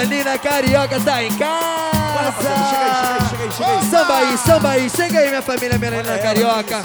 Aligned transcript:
Melanina 0.00 0.38
Carioca 0.38 0.98
tá 1.00 1.22
em 1.22 1.30
casa. 1.36 2.32
Chega 2.40 2.86
aí, 2.88 3.28
chega 3.28 3.44
aí, 3.44 3.52
chega 3.52 3.70
aí. 3.70 3.90
Samba 3.90 4.16
aí, 4.16 4.38
samba 4.38 4.70
aí. 4.70 4.90
Chega 4.90 5.18
aí, 5.18 5.28
minha 5.28 5.42
família 5.42 5.78
Melanina 5.78 6.18
Carioca. 6.18 6.82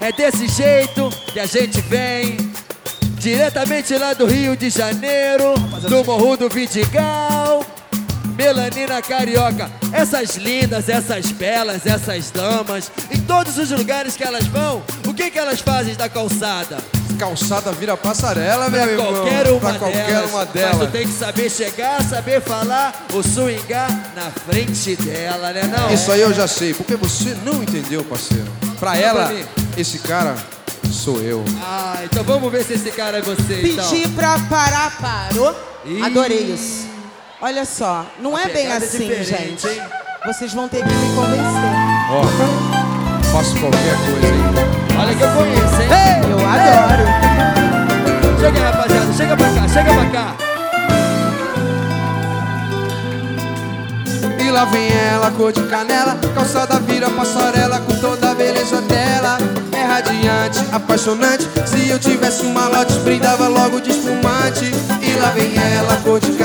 É 0.00 0.10
desse 0.10 0.48
jeito 0.48 1.10
que 1.34 1.38
a 1.38 1.44
gente 1.44 1.82
vem. 1.82 2.38
Diretamente 3.18 3.94
lá 3.98 4.14
do 4.14 4.24
Rio 4.24 4.56
de 4.56 4.70
Janeiro, 4.70 5.54
do 5.86 6.02
Morro 6.02 6.38
do 6.38 6.48
Vidigal. 6.48 7.62
Melanina 8.36 9.02
Carioca, 9.02 9.70
essas 9.92 10.36
lindas, 10.36 10.88
essas 10.88 11.30
belas, 11.30 11.84
essas 11.84 12.30
damas, 12.30 12.90
em 13.10 13.20
todos 13.20 13.58
os 13.58 13.70
lugares 13.70 14.16
que 14.16 14.24
elas 14.24 14.46
vão, 14.46 14.82
o 15.06 15.14
que 15.14 15.30
que 15.30 15.38
elas 15.38 15.60
fazem 15.60 15.94
da 15.94 16.08
calçada? 16.08 16.78
Calçada 17.18 17.72
vira 17.72 17.96
passarela, 17.96 18.68
meu 18.68 18.82
Pra 18.82 18.90
irmão. 18.92 19.12
qualquer 19.14 19.48
uma 19.48 19.60
pra 19.60 19.78
qualquer 19.78 20.06
delas. 20.06 20.30
uma 20.30 20.38
Mas 20.40 20.48
tu 20.48 20.52
delas. 20.52 20.90
tem 20.90 21.06
que 21.06 21.12
saber 21.12 21.50
chegar, 21.50 22.02
saber 22.02 22.40
falar, 22.42 23.06
o 23.12 23.22
swingar 23.22 23.88
na 24.14 24.30
frente 24.30 24.96
dela, 24.96 25.52
né 25.52 25.62
não? 25.64 25.92
Isso 25.92 26.10
aí 26.12 26.20
eu 26.20 26.32
já 26.34 26.46
sei, 26.48 26.74
porque 26.74 26.96
você 26.96 27.36
não 27.44 27.62
entendeu, 27.62 28.04
parceiro. 28.04 28.46
Pra 28.80 28.96
ela, 28.96 29.28
mim. 29.28 29.44
esse 29.76 29.98
cara 30.00 30.34
sou 30.92 31.20
eu. 31.22 31.44
Ah, 31.62 32.00
então 32.04 32.22
vamos 32.24 32.50
ver 32.52 32.64
se 32.64 32.74
esse 32.74 32.90
cara 32.90 33.18
é 33.18 33.22
você, 33.22 33.62
então. 33.62 33.88
Pedi 33.90 34.08
pra 34.10 34.38
parar, 34.50 34.96
parou. 35.00 35.54
Ih. 35.86 36.02
Adorei 36.02 36.52
isso. 36.54 36.86
Olha 37.40 37.64
só, 37.64 38.06
não 38.20 38.38
é 38.38 38.48
bem 38.48 38.66
é 38.66 38.76
assim, 38.76 39.08
diferente, 39.08 39.62
gente. 39.62 39.66
hein? 39.68 39.82
Vocês 40.26 40.52
vão 40.54 40.68
ter 40.68 40.82
que 40.82 40.88
me 40.92 41.14
convencer. 41.14 41.44
Ó, 42.10 43.32
faço 43.32 43.54
qualquer 43.60 43.96
coisa, 44.06 44.26
hein? 44.26 44.83
Olha 44.98 45.14
que 45.14 45.22
eu 45.22 45.28
conheço, 45.30 45.82
hein? 45.82 45.88
Eu 46.30 46.38
adoro. 46.46 47.04
Chega 48.40 48.58
aí, 48.58 48.64
rapaziada, 48.64 49.12
chega 49.12 49.36
pra 49.36 49.48
cá, 49.48 49.68
chega 49.68 49.94
pra 49.94 50.10
cá. 50.10 50.36
E 54.38 54.50
lá 54.50 54.64
vem 54.66 54.88
ela, 54.92 55.30
cor 55.30 55.52
de 55.52 55.62
canela 55.62 56.18
Calçada 56.34 56.78
vira 56.80 57.08
passarela 57.10 57.80
com 57.80 57.94
toda 57.96 58.30
a 58.30 58.34
beleza 58.34 58.80
dela 58.82 59.38
É 59.72 59.82
radiante, 59.82 60.60
apaixonante 60.70 61.48
Se 61.64 61.88
eu 61.88 61.98
tivesse 61.98 62.44
um 62.44 62.52
malote, 62.52 62.92
brindava 62.98 63.48
logo 63.48 63.80
de 63.80 63.90
espumante 63.90 64.70
E 65.00 65.14
lá 65.18 65.30
vem 65.30 65.54
ela, 65.56 65.96
cor 66.04 66.20
de 66.20 66.32
canela 66.32 66.43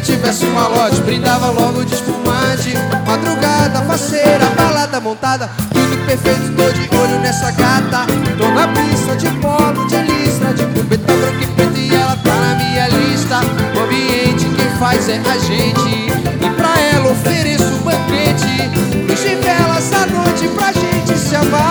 eu 0.00 0.02
tivesse 0.02 0.46
um 0.46 0.52
malote, 0.52 1.00
brindava 1.02 1.50
logo 1.50 1.84
de 1.84 1.94
espumante 1.94 2.74
Madrugada, 3.06 3.82
faceira, 3.82 4.46
balada 4.56 4.98
montada 4.98 5.50
Tudo 5.72 6.06
perfeito, 6.06 6.52
tô 6.56 6.70
de 6.72 6.96
olho 6.96 7.20
nessa 7.20 7.50
gata. 7.50 8.06
Tô 8.38 8.48
na 8.48 8.66
pista 8.68 9.14
de 9.16 9.28
polo, 9.38 9.86
de 9.86 9.96
listra 9.96 10.54
De 10.54 10.64
cubeta 10.66 11.12
branca 11.12 11.44
e 11.44 11.46
preta 11.48 11.78
e 11.78 11.94
ela 11.94 12.16
tá 12.16 12.34
na 12.34 12.54
minha 12.54 12.88
lista. 12.88 13.40
O 13.76 13.84
ambiente 13.84 14.46
quem 14.56 14.70
faz 14.78 15.08
é 15.08 15.16
a 15.18 15.38
gente. 15.38 16.10
E 16.40 16.50
pra 16.56 16.80
ela 16.80 17.12
ofereço 17.12 17.64
um 17.64 17.82
banquete. 17.82 18.70
Luz 19.06 19.20
de 19.20 19.34
velas 19.36 19.92
à 19.92 20.06
noite 20.06 20.48
pra 20.48 20.72
gente 20.72 21.18
se 21.18 21.36
amar 21.36 21.69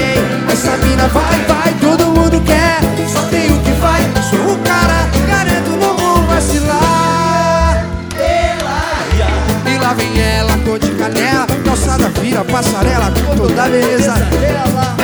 vem. 0.00 0.52
Essa 0.52 0.76
mina 0.78 1.06
vai, 1.08 1.38
vai, 1.46 1.74
todo 1.80 2.06
mundo 2.06 2.40
quer. 2.44 2.80
Só 3.12 3.22
tem 3.28 3.52
o 3.52 3.60
que 3.60 3.72
vai. 3.72 4.00
Sou 4.28 4.52
um 4.52 4.58
cara 4.62 5.08
garanto, 5.26 5.70
não 5.70 5.96
vou 5.96 6.22
vacilar 6.26 7.84
E 9.66 9.78
lá 9.78 9.94
vem 9.94 10.20
ela, 10.20 10.56
cor 10.64 10.78
de 10.78 10.90
canela. 10.90 11.46
Calçada 11.64 12.08
vira 12.20 12.44
passarela 12.44 13.12
Com 13.26 13.36
toda 13.36 13.68
beleza 13.68 14.14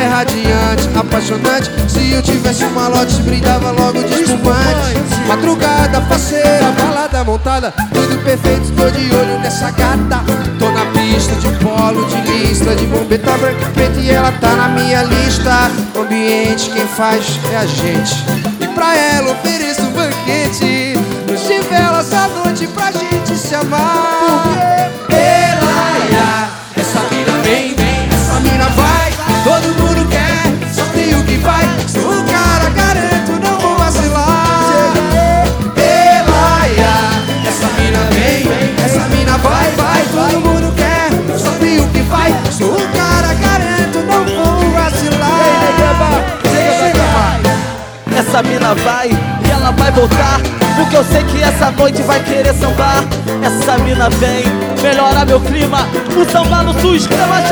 É 0.01 0.07
radiante, 0.07 0.89
apaixonante. 0.97 1.71
Se 1.89 2.13
eu 2.13 2.23
tivesse 2.23 2.65
um 2.65 2.71
malote 2.71 3.21
Brindava 3.23 3.71
logo 3.71 4.03
de 4.03 4.23
espumante. 4.23 4.97
Madrugada, 5.27 6.01
faceira, 6.03 6.73
balada 6.79 7.25
montada. 7.25 7.75
Tudo 7.93 8.23
perfeito, 8.25 8.73
tô 8.77 8.91
de 8.91 9.15
olho 9.15 9.39
nessa 9.41 9.71
gata 9.73 10.56
Pista 11.17 11.35
de 11.37 11.49
polo, 11.65 12.05
de 12.05 12.21
lista 12.31 12.77
De 12.77 12.87
bombeta 12.89 13.39
branca 13.39 13.63
e 13.63 13.73
preta 13.73 13.99
e 14.01 14.11
ela 14.11 14.33
tá 14.33 14.55
na 14.55 14.69
minha 14.69 15.03
lista. 15.03 15.71
O 15.95 16.01
ambiente 16.01 16.69
quem 16.69 16.87
faz 16.87 17.41
é 17.51 17.57
a 17.57 17.65
gente. 17.65 18.23
E 18.61 18.69
pra 18.69 18.95
ela 18.95 19.33
ofereço 19.33 19.86
cara, 42.93 43.35
garanto, 43.35 43.99
não 44.07 44.25
vou 44.25 44.71
vacilar 44.73 45.41
Chega, 46.43 47.03
vai. 47.15 48.19
Essa 48.19 48.43
mina 48.43 48.75
vai 48.75 49.11
e 49.11 49.51
ela 49.51 49.71
vai 49.73 49.91
voltar 49.93 50.41
Porque 50.77 50.97
eu 50.97 51.05
sei 51.05 51.23
que 51.25 51.43
essa 51.43 51.71
noite 51.71 52.03
vai 52.03 52.21
querer 52.23 52.55
sambar. 52.55 53.05
Essa 53.43 53.79
mina 53.79 54.09
vem, 54.11 54.45
melhora 54.83 55.25
meu 55.25 55.41
clima 55.41 55.87
O 56.17 56.31
samba 56.31 56.63
no 56.63 56.79
sul 56.81 56.97
extrema 56.97 57.43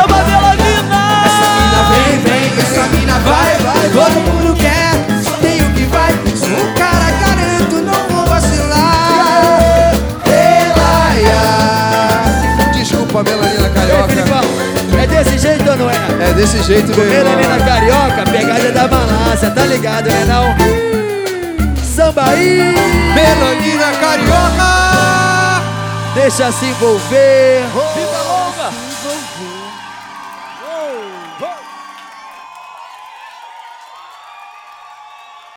desse 16.34 16.62
jeito, 16.62 16.89
meu 16.89 17.06
Comendo 17.06 17.28
ali 17.31 17.47
na 17.47 17.59
carioca, 17.59 18.25
pegada 18.31 18.72
da 18.72 18.89
malásia, 18.89 19.50
tá 19.50 19.65
ligado, 19.65 20.06
né 20.06 20.25
não? 20.25 20.55
Sambaí! 21.84 22.75
Melanina 23.15 23.93
carioca! 24.00 25.62
Deixa 26.15 26.50
se 26.53 26.67
envolver! 26.67 27.65
Oh, 27.75 27.95
Vida 27.95 28.22
longa! 28.22 28.71
Se 29.00 29.06
envolver. 29.09 29.65
Oh, 31.41 31.45
oh. 31.45 31.73